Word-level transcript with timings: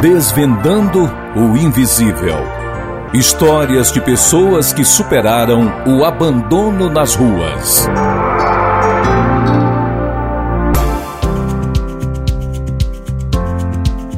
Desvendando 0.00 1.10
o 1.36 1.58
invisível. 1.58 2.38
Histórias 3.12 3.92
de 3.92 4.00
pessoas 4.00 4.72
que 4.72 4.82
superaram 4.82 5.70
o 5.86 6.06
abandono 6.06 6.88
nas 6.88 7.14
ruas. 7.14 7.86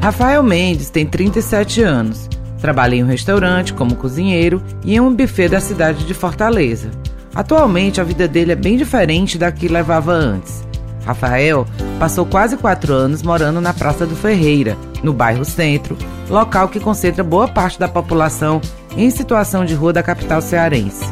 Rafael 0.01 0.41
Mendes 0.41 0.89
tem 0.89 1.05
37 1.05 1.81
anos. 1.81 2.29
Trabalha 2.61 2.95
em 2.95 3.03
um 3.03 3.07
restaurante 3.07 3.73
como 3.73 3.97
cozinheiro 3.97 4.63
e 4.85 4.95
em 4.95 5.01
um 5.01 5.13
buffet 5.13 5.49
da 5.49 5.59
cidade 5.59 6.05
de 6.05 6.13
Fortaleza. 6.13 6.91
Atualmente, 7.35 7.99
a 7.99 8.05
vida 8.05 8.25
dele 8.25 8.53
é 8.53 8.55
bem 8.55 8.77
diferente 8.77 9.37
da 9.37 9.51
que 9.51 9.67
levava 9.67 10.13
antes. 10.13 10.63
Rafael 11.05 11.65
passou 11.99 12.25
quase 12.25 12.57
quatro 12.57 12.93
anos 12.93 13.21
morando 13.21 13.59
na 13.59 13.73
Praça 13.73 14.05
do 14.05 14.15
Ferreira, 14.15 14.77
no 15.03 15.13
bairro 15.13 15.45
Centro, 15.45 15.97
local 16.29 16.69
que 16.69 16.79
concentra 16.79 17.23
boa 17.23 17.47
parte 17.47 17.79
da 17.79 17.87
população 17.87 18.61
em 18.95 19.09
situação 19.09 19.65
de 19.65 19.73
rua 19.73 19.93
da 19.93 20.03
capital 20.03 20.41
cearense. 20.41 21.05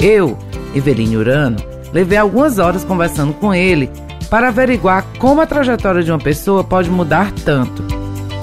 Eu, 0.00 0.36
Eveline 0.74 1.16
Urano, 1.16 1.56
levei 1.92 2.18
algumas 2.18 2.58
horas 2.58 2.84
conversando 2.84 3.32
com 3.34 3.54
ele 3.54 3.90
para 4.28 4.48
averiguar 4.48 5.04
como 5.18 5.40
a 5.40 5.46
trajetória 5.46 6.02
de 6.02 6.10
uma 6.10 6.18
pessoa 6.18 6.64
pode 6.64 6.90
mudar 6.90 7.30
tanto. 7.44 7.84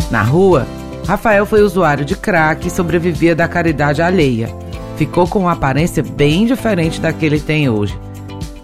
Na 0.09 0.22
rua, 0.23 0.66
Rafael 1.05 1.45
foi 1.45 1.61
usuário 1.61 2.05
de 2.05 2.16
crack 2.16 2.67
e 2.67 2.72
sobrevivia 2.72 3.36
da 3.36 3.48
caridade 3.48 4.02
alheia. 4.02 4.50
Ficou 4.95 5.27
com 5.27 5.39
uma 5.39 5.53
aparência 5.53 6.03
bem 6.03 6.45
diferente 6.45 7.02
da 7.02 7.11
que 7.11 7.25
ele 7.25 7.39
tem 7.39 7.70
hoje. 7.70 7.98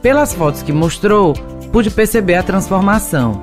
Pelas 0.02 0.34
fotos 0.34 0.62
que 0.62 0.72
mostrou, 0.72 1.34
pude 1.72 1.90
perceber 1.90 2.36
a 2.36 2.44
transformação. 2.44 3.42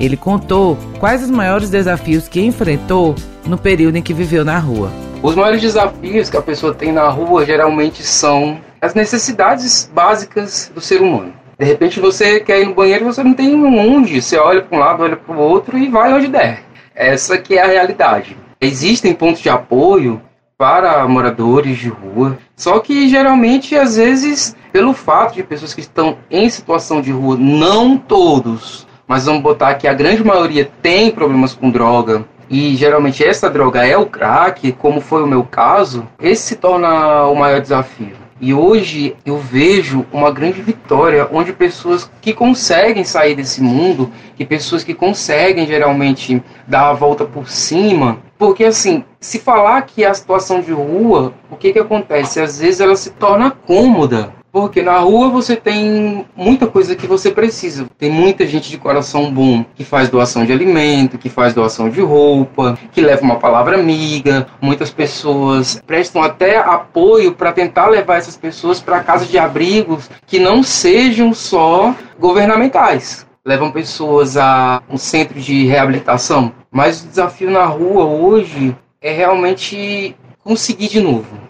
Ele 0.00 0.16
contou 0.16 0.78
quais 0.98 1.22
os 1.22 1.30
maiores 1.30 1.68
desafios 1.68 2.26
que 2.26 2.40
enfrentou 2.40 3.14
no 3.46 3.58
período 3.58 3.96
em 3.96 4.02
que 4.02 4.14
viveu 4.14 4.44
na 4.44 4.58
rua. 4.58 4.90
Os 5.22 5.34
maiores 5.34 5.60
desafios 5.60 6.30
que 6.30 6.36
a 6.36 6.42
pessoa 6.42 6.72
tem 6.72 6.90
na 6.92 7.08
rua 7.08 7.44
geralmente 7.44 8.02
são 8.02 8.58
as 8.80 8.94
necessidades 8.94 9.90
básicas 9.94 10.72
do 10.74 10.80
ser 10.80 11.02
humano. 11.02 11.34
De 11.58 11.66
repente 11.66 12.00
você 12.00 12.40
quer 12.40 12.62
ir 12.62 12.66
no 12.66 12.74
banheiro, 12.74 13.04
você 13.04 13.22
não 13.22 13.34
tem 13.34 13.54
onde, 13.54 14.22
você 14.22 14.38
olha 14.38 14.62
para 14.62 14.78
um 14.78 14.80
lado, 14.80 15.02
olha 15.02 15.16
para 15.16 15.36
o 15.36 15.38
outro 15.38 15.76
e 15.76 15.88
vai 15.88 16.14
onde 16.14 16.28
der. 16.28 16.62
Essa 16.94 17.36
que 17.36 17.58
é 17.58 17.62
a 17.62 17.66
realidade. 17.66 18.34
Existem 18.58 19.12
pontos 19.12 19.42
de 19.42 19.50
apoio 19.50 20.22
para 20.60 21.08
moradores 21.08 21.78
de 21.78 21.88
rua, 21.88 22.36
só 22.54 22.80
que 22.80 23.08
geralmente 23.08 23.74
às 23.74 23.96
vezes 23.96 24.54
pelo 24.70 24.92
fato 24.92 25.32
de 25.32 25.42
pessoas 25.42 25.72
que 25.72 25.80
estão 25.80 26.18
em 26.30 26.50
situação 26.50 27.00
de 27.00 27.10
rua, 27.10 27.34
não 27.38 27.96
todos, 27.96 28.86
mas 29.08 29.24
vamos 29.24 29.40
botar 29.40 29.76
que 29.76 29.88
a 29.88 29.94
grande 29.94 30.22
maioria 30.22 30.70
tem 30.82 31.10
problemas 31.10 31.54
com 31.54 31.70
droga, 31.70 32.26
e 32.50 32.76
geralmente 32.76 33.24
essa 33.24 33.48
droga 33.48 33.86
é 33.86 33.96
o 33.96 34.04
crack, 34.04 34.72
como 34.72 35.00
foi 35.00 35.22
o 35.22 35.26
meu 35.26 35.44
caso, 35.44 36.06
esse 36.20 36.42
se 36.42 36.56
torna 36.56 37.24
o 37.24 37.34
maior 37.34 37.62
desafio. 37.62 38.19
E 38.40 38.54
hoje 38.54 39.14
eu 39.26 39.36
vejo 39.36 40.06
uma 40.10 40.30
grande 40.30 40.62
vitória 40.62 41.28
onde 41.30 41.52
pessoas 41.52 42.10
que 42.22 42.32
conseguem 42.32 43.04
sair 43.04 43.34
desse 43.34 43.60
mundo, 43.62 44.10
que 44.34 44.46
pessoas 44.46 44.82
que 44.82 44.94
conseguem 44.94 45.66
geralmente 45.66 46.42
dar 46.66 46.88
a 46.88 46.94
volta 46.94 47.26
por 47.26 47.50
cima, 47.50 48.18
porque 48.38 48.64
assim, 48.64 49.04
se 49.20 49.38
falar 49.38 49.82
que 49.82 50.06
a 50.06 50.14
situação 50.14 50.62
de 50.62 50.72
rua, 50.72 51.34
o 51.50 51.56
que 51.56 51.70
que 51.70 51.78
acontece? 51.78 52.40
Às 52.40 52.58
vezes 52.58 52.80
ela 52.80 52.96
se 52.96 53.10
torna 53.10 53.50
cômoda. 53.50 54.32
Porque 54.52 54.82
na 54.82 54.98
rua 54.98 55.28
você 55.28 55.54
tem 55.54 56.26
muita 56.36 56.66
coisa 56.66 56.96
que 56.96 57.06
você 57.06 57.30
precisa. 57.30 57.86
Tem 57.96 58.10
muita 58.10 58.44
gente 58.46 58.68
de 58.68 58.78
coração 58.78 59.32
bom 59.32 59.64
que 59.76 59.84
faz 59.84 60.08
doação 60.08 60.44
de 60.44 60.52
alimento, 60.52 61.18
que 61.18 61.28
faz 61.28 61.54
doação 61.54 61.88
de 61.88 62.00
roupa, 62.00 62.76
que 62.90 63.00
leva 63.00 63.22
uma 63.22 63.36
palavra 63.36 63.78
amiga. 63.78 64.48
Muitas 64.60 64.90
pessoas 64.90 65.80
prestam 65.86 66.20
até 66.22 66.58
apoio 66.58 67.32
para 67.32 67.52
tentar 67.52 67.88
levar 67.88 68.16
essas 68.16 68.36
pessoas 68.36 68.80
para 68.80 69.04
casas 69.04 69.28
de 69.28 69.38
abrigos 69.38 70.10
que 70.26 70.40
não 70.40 70.64
sejam 70.64 71.32
só 71.32 71.94
governamentais. 72.18 73.24
Levam 73.44 73.70
pessoas 73.70 74.36
a 74.36 74.82
um 74.90 74.96
centro 74.96 75.40
de 75.40 75.64
reabilitação. 75.64 76.52
Mas 76.72 77.02
o 77.02 77.08
desafio 77.08 77.50
na 77.50 77.64
rua 77.66 78.04
hoje 78.04 78.76
é 79.00 79.12
realmente 79.12 80.16
conseguir 80.42 80.88
de 80.88 81.00
novo 81.00 81.49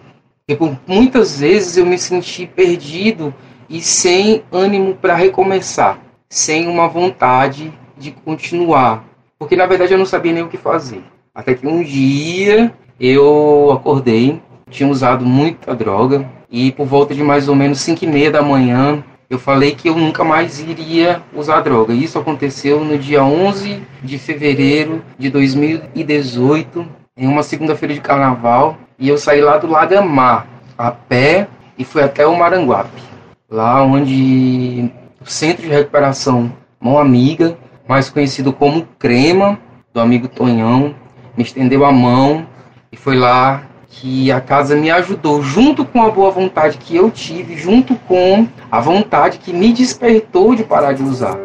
por 0.55 0.77
muitas 0.87 1.39
vezes 1.39 1.77
eu 1.77 1.85
me 1.85 1.97
senti 1.97 2.45
perdido 2.45 3.33
e 3.69 3.81
sem 3.81 4.43
ânimo 4.51 4.95
para 4.95 5.15
recomeçar, 5.15 5.99
sem 6.29 6.67
uma 6.67 6.87
vontade 6.87 7.73
de 7.97 8.11
continuar, 8.11 9.03
porque 9.37 9.55
na 9.55 9.65
verdade 9.65 9.93
eu 9.93 9.97
não 9.97 10.05
sabia 10.05 10.33
nem 10.33 10.43
o 10.43 10.49
que 10.49 10.57
fazer. 10.57 11.03
Até 11.33 11.53
que 11.53 11.67
um 11.67 11.81
dia 11.83 12.73
eu 12.99 13.71
acordei, 13.71 14.41
tinha 14.69 14.89
usado 14.89 15.25
muita 15.25 15.73
droga 15.73 16.29
e 16.49 16.71
por 16.71 16.85
volta 16.85 17.13
de 17.13 17.23
mais 17.23 17.47
ou 17.47 17.55
menos 17.55 17.79
5 17.79 18.03
e 18.03 18.07
meia 18.07 18.31
da 18.31 18.41
manhã 18.41 19.03
eu 19.31 19.39
falei 19.39 19.73
que 19.73 19.87
eu 19.87 19.95
nunca 19.95 20.25
mais 20.25 20.59
iria 20.59 21.23
usar 21.33 21.61
droga. 21.61 21.93
Isso 21.93 22.19
aconteceu 22.19 22.83
no 22.83 22.97
dia 22.97 23.23
11 23.23 23.81
de 24.03 24.17
fevereiro 24.17 25.01
de 25.17 25.29
2018, 25.29 26.85
em 27.15 27.27
uma 27.27 27.41
segunda-feira 27.41 27.93
de 27.93 28.01
carnaval. 28.01 28.77
E 29.01 29.09
eu 29.09 29.17
saí 29.17 29.41
lá 29.41 29.57
do 29.57 29.65
Lagamar, 29.65 30.45
a 30.77 30.91
pé, 30.91 31.47
e 31.75 31.83
fui 31.83 32.03
até 32.03 32.27
o 32.27 32.37
Maranguape, 32.37 33.01
lá 33.49 33.81
onde 33.81 34.91
o 35.19 35.25
Centro 35.25 35.63
de 35.63 35.69
Recuperação 35.69 36.53
Mão 36.79 36.99
Amiga, 36.99 37.57
mais 37.87 38.11
conhecido 38.11 38.53
como 38.53 38.85
Crema, 38.99 39.57
do 39.91 39.99
amigo 39.99 40.27
Tonhão, 40.27 40.93
me 41.35 41.43
estendeu 41.43 41.83
a 41.83 41.91
mão 41.91 42.45
e 42.91 42.95
foi 42.95 43.17
lá 43.17 43.63
que 43.87 44.31
a 44.31 44.39
casa 44.39 44.75
me 44.75 44.91
ajudou, 44.91 45.41
junto 45.41 45.83
com 45.83 46.03
a 46.03 46.11
boa 46.11 46.29
vontade 46.29 46.77
que 46.77 46.95
eu 46.95 47.09
tive, 47.09 47.57
junto 47.57 47.95
com 48.07 48.47
a 48.71 48.79
vontade 48.79 49.39
que 49.39 49.51
me 49.51 49.73
despertou 49.73 50.53
de 50.53 50.63
parar 50.63 50.93
de 50.93 51.01
usar. 51.01 51.39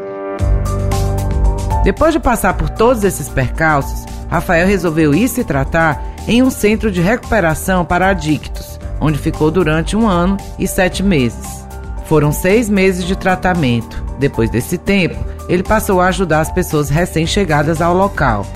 Depois 1.82 2.12
de 2.12 2.20
passar 2.20 2.54
por 2.54 2.68
todos 2.68 3.02
esses 3.02 3.30
percalços, 3.30 4.15
Rafael 4.36 4.66
resolveu 4.66 5.14
ir 5.14 5.28
se 5.28 5.42
tratar 5.42 6.14
em 6.28 6.42
um 6.42 6.50
centro 6.50 6.92
de 6.92 7.00
recuperação 7.00 7.86
para 7.86 8.10
adictos, 8.10 8.78
onde 9.00 9.18
ficou 9.18 9.50
durante 9.50 9.96
um 9.96 10.06
ano 10.06 10.36
e 10.58 10.68
sete 10.68 11.02
meses. 11.02 11.64
Foram 12.04 12.30
seis 12.30 12.68
meses 12.68 13.06
de 13.06 13.16
tratamento. 13.16 14.04
Depois 14.18 14.50
desse 14.50 14.76
tempo, 14.76 15.16
ele 15.48 15.62
passou 15.62 16.02
a 16.02 16.08
ajudar 16.08 16.40
as 16.40 16.50
pessoas 16.50 16.90
recém-chegadas 16.90 17.80
ao 17.80 17.94
local. 17.94 18.46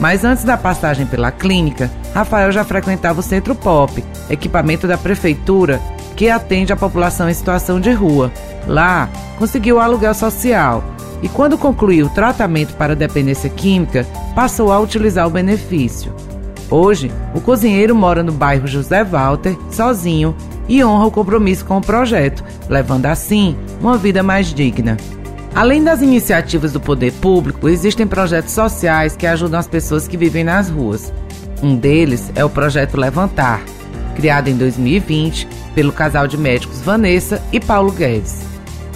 Mas 0.00 0.24
antes 0.24 0.42
da 0.42 0.56
passagem 0.56 1.06
pela 1.06 1.30
clínica, 1.30 1.88
Rafael 2.12 2.50
já 2.50 2.64
frequentava 2.64 3.20
o 3.20 3.22
Centro 3.22 3.54
Pop, 3.54 4.02
equipamento 4.28 4.88
da 4.88 4.98
prefeitura 4.98 5.80
que 6.16 6.28
atende 6.28 6.72
a 6.72 6.76
população 6.76 7.28
em 7.28 7.34
situação 7.34 7.80
de 7.80 7.92
rua. 7.92 8.32
Lá, 8.66 9.08
conseguiu 9.38 9.80
aluguel 9.80 10.14
social 10.14 10.84
e, 11.22 11.28
quando 11.28 11.58
concluiu 11.58 12.06
o 12.06 12.10
tratamento 12.10 12.74
para 12.74 12.96
dependência 12.96 13.48
química, 13.48 14.06
passou 14.34 14.72
a 14.72 14.78
utilizar 14.80 15.26
o 15.26 15.30
benefício. 15.30 16.12
Hoje, 16.70 17.10
o 17.34 17.40
cozinheiro 17.40 17.94
mora 17.94 18.22
no 18.22 18.32
bairro 18.32 18.66
José 18.66 19.04
Walter, 19.04 19.56
sozinho, 19.70 20.34
e 20.68 20.82
honra 20.82 21.06
o 21.06 21.10
compromisso 21.10 21.64
com 21.64 21.78
o 21.78 21.82
projeto, 21.82 22.42
levando 22.68 23.06
assim 23.06 23.56
uma 23.80 23.98
vida 23.98 24.22
mais 24.22 24.54
digna. 24.54 24.96
Além 25.54 25.84
das 25.84 26.00
iniciativas 26.00 26.72
do 26.72 26.80
poder 26.80 27.12
público, 27.14 27.68
existem 27.68 28.06
projetos 28.06 28.52
sociais 28.52 29.14
que 29.14 29.26
ajudam 29.26 29.60
as 29.60 29.66
pessoas 29.66 30.08
que 30.08 30.16
vivem 30.16 30.44
nas 30.44 30.70
ruas. 30.70 31.12
Um 31.62 31.76
deles 31.76 32.32
é 32.34 32.42
o 32.42 32.48
projeto 32.48 32.96
Levantar, 32.96 33.60
criado 34.16 34.48
em 34.48 34.56
2020 34.56 35.46
pelo 35.74 35.92
casal 35.92 36.26
de 36.26 36.36
médicos 36.36 36.80
Vanessa 36.80 37.42
e 37.52 37.60
Paulo 37.60 37.92
Guedes. 37.92 38.42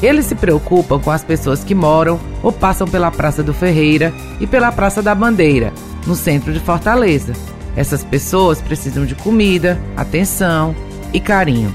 Eles 0.03 0.27
se 0.27 0.35
preocupam 0.35 1.01
com 1.01 1.11
as 1.11 1.25
pessoas 1.25 1.65
que 1.65 1.75
moram 1.75 2.21
ou 2.43 2.53
passam 2.53 2.87
pela 2.87 3.11
Praça 3.11 3.43
do 3.43 3.55
Ferreira 3.55 4.13
e 4.41 4.47
pela 4.47 4.71
Praça 4.71 5.03
da 5.03 5.15
Bandeira, 5.15 5.73
no 6.07 6.15
centro 6.15 6.53
de 6.53 6.61
Fortaleza. 6.61 7.33
Essas 7.75 8.05
pessoas 8.05 8.61
precisam 8.61 9.07
de 9.07 9.15
comida, 9.15 9.79
atenção 9.97 10.75
e 11.13 11.21
carinho. 11.21 11.75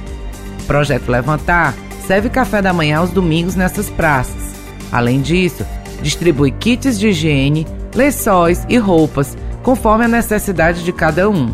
O 0.62 0.64
projeto 0.66 1.10
Levantar 1.10 1.74
serve 2.06 2.30
café 2.30 2.62
da 2.62 2.74
manhã 2.74 3.00
aos 3.00 3.12
domingos 3.12 3.56
nessas 3.56 3.90
praças. 3.90 4.52
Além 4.92 5.22
disso, 5.22 5.66
distribui 6.02 6.52
kits 6.52 7.00
de 7.00 7.10
higiene, 7.10 7.66
lençóis 7.96 8.66
e 8.68 8.78
roupas, 8.78 9.38
conforme 9.64 10.06
a 10.06 10.08
necessidade 10.08 10.84
de 10.84 10.92
cada 10.92 11.30
um. 11.30 11.54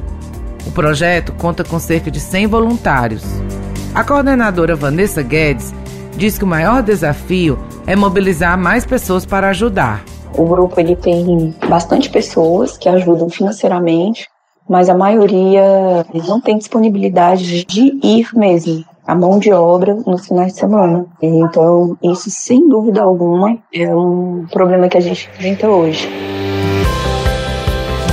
O 0.68 0.72
projeto 0.72 1.32
conta 1.32 1.64
com 1.64 1.80
cerca 1.80 2.12
de 2.12 2.20
100 2.20 2.48
voluntários. 2.48 3.24
A 3.96 4.04
coordenadora 4.04 4.76
Vanessa 4.76 5.24
Guedes 5.24 5.74
diz 6.18 6.38
que 6.38 6.44
o 6.44 6.48
maior 6.48 6.84
desafio 6.84 7.58
é 7.88 7.96
mobilizar 7.96 8.58
mais 8.58 8.86
pessoas 8.86 9.26
para 9.26 9.48
ajudar. 9.50 10.04
O 10.38 10.46
grupo 10.46 10.78
ele 10.78 10.98
tem 10.98 11.56
bastante 11.70 12.10
pessoas 12.10 12.78
que 12.78 12.90
ajudam 12.90 13.30
financeiramente, 13.30 14.28
mas 14.70 14.90
a 14.90 14.94
maioria 14.94 16.06
não 16.28 16.42
tem 16.42 16.58
disponibilidade 16.58 17.64
de 17.64 17.98
ir 18.04 18.28
mesmo 18.36 18.84
a 19.08 19.16
mão 19.16 19.40
de 19.40 19.54
obra 19.54 19.96
nos 20.06 20.28
finais 20.28 20.52
de 20.52 20.60
semana. 20.60 21.06
Então, 21.22 21.98
isso 22.04 22.30
sem 22.30 22.68
dúvida 22.68 23.02
alguma 23.02 23.58
é 23.74 23.96
um 23.96 24.46
problema 24.52 24.90
que 24.90 24.98
a 24.98 25.02
gente 25.02 25.30
enfrenta 25.34 25.70
hoje. 25.70 26.10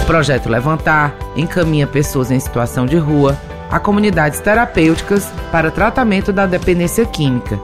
O 0.04 0.06
projeto 0.06 0.50
Levantar 0.50 1.16
encaminha 1.34 1.86
pessoas 1.86 2.30
em 2.30 2.38
situação 2.38 2.84
de 2.84 2.98
rua 2.98 3.38
a 3.70 3.80
comunidades 3.80 4.38
terapêuticas 4.38 5.32
para 5.50 5.70
tratamento 5.70 6.30
da 6.30 6.44
dependência 6.44 7.06
química. 7.06 7.58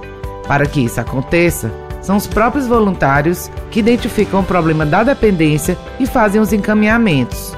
Para 0.49 0.65
que 0.65 0.81
isso 0.81 0.99
aconteça, 0.99 1.71
são 2.01 2.17
os 2.17 2.27
próprios 2.27 2.67
voluntários 2.67 3.51
que 3.71 3.81
identificam 3.81 4.41
o 4.41 4.45
problema 4.45 4.87
da 4.87 5.05
dependência 5.05 5.77
e 6.01 6.07
fazem 6.07 6.41
os 6.41 6.51
encaminhamentos. 6.51 7.55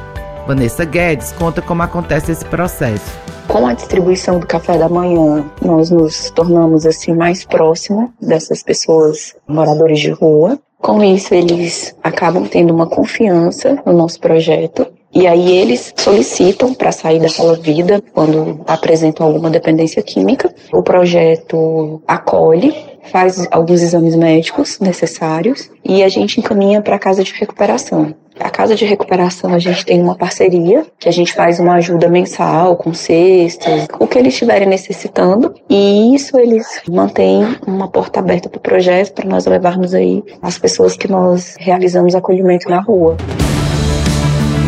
Vanessa 0.48 0.84
Guedes 0.84 1.30
conta 1.30 1.62
como 1.62 1.84
acontece 1.84 2.32
esse 2.32 2.44
processo. 2.44 3.16
Com 3.46 3.68
a 3.68 3.74
distribuição 3.74 4.40
do 4.40 4.46
café 4.48 4.76
da 4.76 4.88
manhã, 4.88 5.44
nós 5.64 5.90
nos 5.90 6.28
tornamos 6.30 6.86
assim 6.86 7.14
mais 7.14 7.44
próximos 7.44 8.10
dessas 8.20 8.64
pessoas 8.64 9.36
moradores 9.46 10.00
de 10.00 10.10
rua. 10.10 10.58
Com 10.82 11.00
isso, 11.00 11.32
eles 11.32 11.94
acabam 12.02 12.44
tendo 12.44 12.74
uma 12.74 12.88
confiança 12.88 13.80
no 13.86 13.92
nosso 13.92 14.18
projeto 14.18 14.84
e 15.14 15.28
aí 15.28 15.52
eles 15.52 15.94
solicitam 15.96 16.74
para 16.74 16.90
sair 16.90 17.20
daquela 17.20 17.54
vida 17.54 18.02
quando 18.12 18.60
apresentam 18.66 19.24
alguma 19.24 19.48
dependência 19.48 20.02
química. 20.02 20.52
O 20.72 20.82
projeto 20.82 22.02
acolhe, 22.06 22.74
faz 23.12 23.46
alguns 23.52 23.80
exames 23.80 24.16
médicos 24.16 24.80
necessários 24.80 25.70
e 25.84 26.02
a 26.02 26.08
gente 26.08 26.40
encaminha 26.40 26.82
para 26.82 26.96
a 26.96 26.98
casa 26.98 27.22
de 27.22 27.32
recuperação. 27.32 28.12
A 28.42 28.50
casa 28.50 28.74
de 28.74 28.84
recuperação 28.84 29.54
a 29.54 29.58
gente 29.60 29.86
tem 29.86 30.02
uma 30.02 30.16
parceria 30.16 30.84
que 30.98 31.08
a 31.08 31.12
gente 31.12 31.32
faz 31.32 31.60
uma 31.60 31.74
ajuda 31.74 32.08
mensal 32.08 32.74
com 32.76 32.92
cestas, 32.92 33.86
o 34.00 34.06
que 34.06 34.18
eles 34.18 34.34
estiverem 34.34 34.66
necessitando 34.66 35.54
e 35.70 36.12
isso 36.12 36.36
eles 36.36 36.66
mantêm 36.90 37.56
uma 37.64 37.86
porta 37.86 38.18
aberta 38.18 38.48
para 38.48 38.58
o 38.58 38.60
projeto 38.60 39.12
para 39.12 39.28
nós 39.28 39.46
levarmos 39.46 39.94
aí 39.94 40.24
as 40.42 40.58
pessoas 40.58 40.96
que 40.96 41.06
nós 41.06 41.54
realizamos 41.60 42.16
acolhimento 42.16 42.68
na 42.68 42.80
rua. 42.80 43.16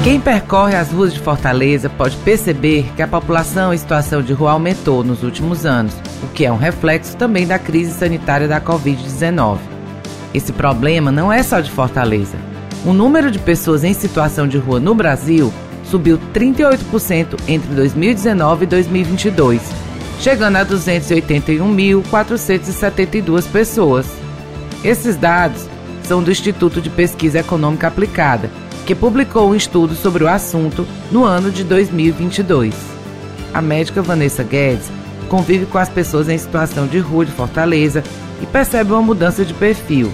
Quem 0.04 0.20
percorre 0.20 0.76
as 0.76 0.92
ruas 0.92 1.12
de 1.12 1.18
Fortaleza 1.18 1.90
pode 1.90 2.16
perceber 2.18 2.86
que 2.94 3.02
a 3.02 3.08
população 3.08 3.74
em 3.74 3.78
situação 3.78 4.22
de 4.22 4.32
rua 4.32 4.52
aumentou 4.52 5.02
nos 5.02 5.24
últimos 5.24 5.66
anos, 5.66 5.94
o 6.22 6.28
que 6.28 6.44
é 6.44 6.52
um 6.52 6.56
reflexo 6.56 7.16
também 7.16 7.44
da 7.44 7.58
crise 7.58 7.90
sanitária 7.90 8.46
da 8.46 8.60
Covid-19. 8.60 9.58
Esse 10.32 10.52
problema 10.52 11.10
não 11.10 11.32
é 11.32 11.42
só 11.42 11.58
de 11.58 11.70
Fortaleza. 11.70 12.53
O 12.84 12.92
número 12.92 13.30
de 13.30 13.38
pessoas 13.38 13.82
em 13.82 13.94
situação 13.94 14.46
de 14.46 14.58
rua 14.58 14.78
no 14.78 14.94
Brasil 14.94 15.50
subiu 15.84 16.20
38% 16.34 17.40
entre 17.48 17.74
2019 17.74 18.64
e 18.64 18.66
2022, 18.66 19.62
chegando 20.20 20.56
a 20.56 20.66
281.472 20.66 23.50
pessoas. 23.50 24.04
Esses 24.82 25.16
dados 25.16 25.66
são 26.02 26.22
do 26.22 26.30
Instituto 26.30 26.82
de 26.82 26.90
Pesquisa 26.90 27.38
Econômica 27.38 27.88
Aplicada 27.88 28.50
que 28.84 28.94
publicou 28.94 29.48
um 29.48 29.54
estudo 29.54 29.94
sobre 29.94 30.24
o 30.24 30.28
assunto 30.28 30.86
no 31.10 31.24
ano 31.24 31.50
de 31.50 31.64
2022. 31.64 32.74
A 33.52 33.62
médica 33.62 34.02
Vanessa 34.02 34.42
Guedes 34.42 34.90
convive 35.28 35.66
com 35.66 35.78
as 35.78 35.88
pessoas 35.88 36.28
em 36.28 36.36
situação 36.36 36.86
de 36.86 36.98
rua 36.98 37.24
de 37.24 37.32
Fortaleza 37.32 38.04
e 38.42 38.46
percebe 38.46 38.92
uma 38.92 39.00
mudança 39.00 39.44
de 39.44 39.54
perfil. 39.54 40.12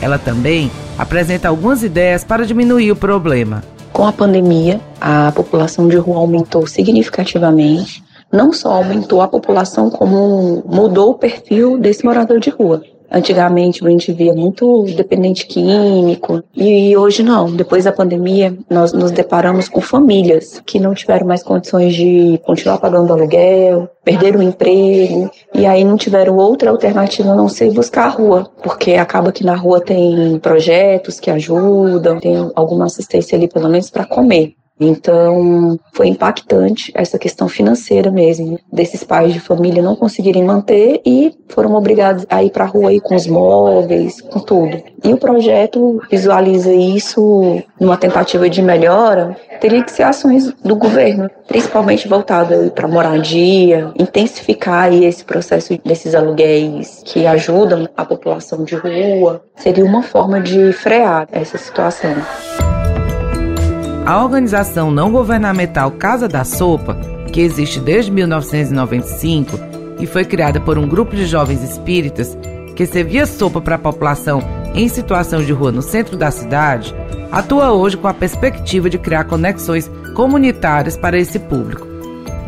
Ela 0.00 0.18
também 0.18 0.70
apresenta 0.96 1.48
algumas 1.48 1.82
ideias 1.82 2.24
para 2.24 2.46
diminuir 2.46 2.92
o 2.92 2.96
problema. 2.96 3.62
Com 3.92 4.06
a 4.06 4.12
pandemia, 4.12 4.80
a 5.00 5.32
população 5.32 5.88
de 5.88 5.96
rua 5.96 6.18
aumentou 6.18 6.66
significativamente. 6.66 8.02
Não 8.30 8.52
só 8.52 8.72
aumentou 8.72 9.22
a 9.22 9.28
população, 9.28 9.90
como 9.90 10.62
mudou 10.66 11.10
o 11.10 11.14
perfil 11.14 11.78
desse 11.78 12.04
morador 12.04 12.38
de 12.38 12.50
rua. 12.50 12.82
Antigamente 13.10 13.84
a 13.84 13.88
gente 13.88 14.12
via 14.12 14.34
muito 14.34 14.84
dependente 14.94 15.46
químico 15.46 16.42
e 16.54 16.96
hoje 16.96 17.22
não. 17.22 17.50
Depois 17.50 17.84
da 17.84 17.92
pandemia, 17.92 18.56
nós 18.68 18.92
nos 18.92 19.10
deparamos 19.10 19.68
com 19.68 19.80
famílias 19.80 20.62
que 20.66 20.78
não 20.78 20.94
tiveram 20.94 21.26
mais 21.26 21.42
condições 21.42 21.94
de 21.94 22.38
continuar 22.44 22.78
pagando 22.78 23.12
aluguel, 23.12 23.88
perderam 24.04 24.40
o 24.40 24.42
emprego 24.42 25.30
e 25.54 25.64
aí 25.64 25.84
não 25.84 25.96
tiveram 25.96 26.36
outra 26.36 26.70
alternativa 26.70 27.30
a 27.30 27.34
não 27.34 27.48
ser 27.48 27.72
buscar 27.72 28.06
a 28.06 28.10
rua, 28.10 28.50
porque 28.62 28.94
acaba 28.94 29.32
que 29.32 29.44
na 29.44 29.54
rua 29.54 29.80
tem 29.80 30.38
projetos 30.40 31.18
que 31.18 31.30
ajudam, 31.30 32.20
tem 32.20 32.50
alguma 32.54 32.86
assistência 32.86 33.36
ali 33.36 33.48
pelo 33.48 33.68
menos 33.68 33.90
para 33.90 34.04
comer. 34.04 34.54
Então, 34.80 35.78
foi 35.92 36.08
impactante 36.08 36.92
essa 36.94 37.18
questão 37.18 37.48
financeira 37.48 38.10
mesmo, 38.10 38.58
desses 38.72 39.02
pais 39.02 39.32
de 39.32 39.40
família 39.40 39.82
não 39.82 39.96
conseguirem 39.96 40.44
manter 40.44 41.00
e 41.04 41.32
foram 41.48 41.74
obrigados 41.74 42.24
a 42.28 42.42
ir 42.42 42.50
para 42.50 42.64
a 42.64 42.66
rua 42.68 42.90
aí 42.90 43.00
com 43.00 43.14
os 43.14 43.26
móveis, 43.26 44.20
com 44.20 44.38
tudo. 44.40 44.80
E 45.02 45.12
o 45.12 45.16
projeto 45.16 46.00
visualiza 46.10 46.72
isso 46.72 47.62
numa 47.80 47.96
tentativa 47.96 48.48
de 48.48 48.62
melhora, 48.62 49.36
teria 49.60 49.82
que 49.82 49.90
ser 49.90 50.04
ações 50.04 50.52
do 50.64 50.76
governo, 50.76 51.30
principalmente 51.46 52.08
voltado 52.08 52.70
para 52.72 52.88
moradia, 52.88 53.92
intensificar 53.98 54.92
esse 54.92 55.24
processo 55.24 55.78
desses 55.84 56.14
aluguéis 56.14 57.02
que 57.04 57.26
ajudam 57.26 57.88
a 57.96 58.04
população 58.04 58.64
de 58.64 58.74
rua, 58.74 59.42
seria 59.56 59.84
uma 59.84 60.02
forma 60.02 60.40
de 60.40 60.72
frear 60.72 61.28
essa 61.32 61.58
situação. 61.58 62.14
A 64.08 64.24
organização 64.24 64.90
não 64.90 65.12
governamental 65.12 65.90
Casa 65.90 66.26
da 66.26 66.42
Sopa, 66.42 66.98
que 67.30 67.42
existe 67.42 67.78
desde 67.78 68.10
1995 68.10 69.60
e 70.00 70.06
foi 70.06 70.24
criada 70.24 70.58
por 70.58 70.78
um 70.78 70.88
grupo 70.88 71.14
de 71.14 71.26
jovens 71.26 71.62
espíritas 71.62 72.34
que 72.74 72.86
servia 72.86 73.26
sopa 73.26 73.60
para 73.60 73.74
a 73.74 73.78
população 73.78 74.42
em 74.74 74.88
situação 74.88 75.42
de 75.44 75.52
rua 75.52 75.70
no 75.70 75.82
centro 75.82 76.16
da 76.16 76.30
cidade, 76.30 76.94
atua 77.30 77.72
hoje 77.72 77.98
com 77.98 78.08
a 78.08 78.14
perspectiva 78.14 78.88
de 78.88 78.96
criar 78.96 79.24
conexões 79.24 79.90
comunitárias 80.14 80.96
para 80.96 81.18
esse 81.18 81.38
público. 81.38 81.86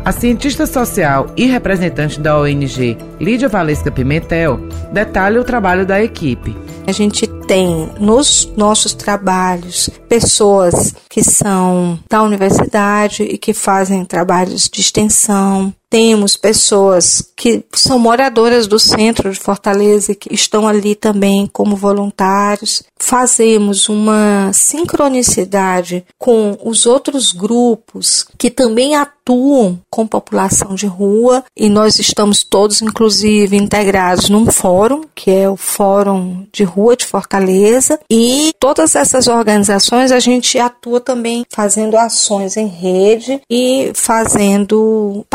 A 0.03 0.11
cientista 0.11 0.65
social 0.65 1.27
e 1.37 1.45
representante 1.45 2.19
da 2.19 2.39
ONG 2.39 2.97
Lídia 3.19 3.47
Valesca 3.47 3.91
Pimentel 3.91 4.59
detalha 4.91 5.39
o 5.39 5.43
trabalho 5.43 5.85
da 5.85 6.01
equipe. 6.01 6.57
A 6.91 6.93
gente 6.93 7.25
tem 7.47 7.89
nos 8.01 8.51
nossos 8.57 8.93
trabalhos 8.93 9.89
pessoas 10.09 10.93
que 11.09 11.23
são 11.23 11.97
da 12.09 12.21
universidade 12.21 13.23
e 13.23 13.37
que 13.37 13.53
fazem 13.53 14.03
trabalhos 14.03 14.67
de 14.67 14.81
extensão, 14.81 15.73
temos 15.91 16.37
pessoas 16.37 17.21
que 17.35 17.65
são 17.73 17.99
moradoras 17.99 18.65
do 18.65 18.79
centro 18.79 19.29
de 19.29 19.37
Fortaleza 19.37 20.15
que 20.15 20.33
estão 20.33 20.65
ali 20.65 20.95
também 20.95 21.49
como 21.51 21.75
voluntários. 21.75 22.81
Fazemos 22.97 23.89
uma 23.89 24.53
sincronicidade 24.53 26.05
com 26.17 26.57
os 26.63 26.85
outros 26.85 27.33
grupos 27.33 28.25
que 28.37 28.49
também 28.49 28.95
atuam 28.95 29.79
com 29.89 30.07
população 30.07 30.75
de 30.75 30.85
rua 30.85 31.43
e 31.57 31.69
nós 31.69 31.99
estamos 31.99 32.41
todos, 32.43 32.81
inclusive, 32.81 33.57
integrados 33.57 34.29
num 34.29 34.45
fórum, 34.49 35.01
que 35.13 35.29
é 35.29 35.49
o 35.49 35.57
Fórum 35.57 36.45
de 36.53 36.63
Rua 36.63 36.95
de 36.95 37.05
Fortaleza, 37.05 37.99
e 38.09 38.53
todas 38.59 38.95
essas 38.95 39.27
organizações 39.27 40.11
a 40.11 40.19
gente 40.19 40.57
atua 40.57 41.01
também 41.01 41.45
fazendo 41.49 41.97
ações 41.97 42.55
em 42.55 42.67
rede 42.67 43.41
e 43.49 43.91
fazendo 43.93 45.25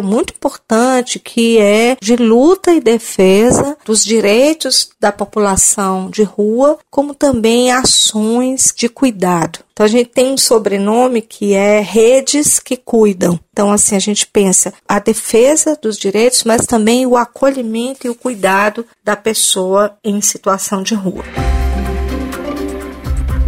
papel 0.00 0.02
muito 0.02 0.32
importante 0.32 1.18
que 1.18 1.58
é 1.58 1.96
de 2.00 2.16
luta 2.16 2.72
e 2.72 2.80
defesa 2.80 3.76
dos 3.84 4.04
direitos 4.04 4.90
da 4.98 5.12
população 5.12 6.10
de 6.10 6.22
rua, 6.22 6.78
como 6.90 7.14
também 7.14 7.70
ações 7.70 8.72
de 8.76 8.88
cuidado. 8.88 9.60
Então 9.72 9.86
a 9.86 9.88
gente 9.88 10.10
tem 10.10 10.32
um 10.32 10.36
sobrenome 10.36 11.22
que 11.22 11.54
é 11.54 11.80
Redes 11.80 12.58
que 12.58 12.76
Cuidam. 12.76 13.38
Então 13.52 13.70
assim 13.72 13.96
a 13.96 14.00
gente 14.00 14.26
pensa 14.26 14.72
a 14.88 14.98
defesa 14.98 15.78
dos 15.80 15.96
direitos, 15.96 16.44
mas 16.44 16.66
também 16.66 17.06
o 17.06 17.16
acolhimento 17.16 18.06
e 18.06 18.10
o 18.10 18.14
cuidado 18.14 18.86
da 19.04 19.16
pessoa 19.16 19.96
em 20.04 20.20
situação 20.20 20.82
de 20.82 20.94
rua. 20.94 21.24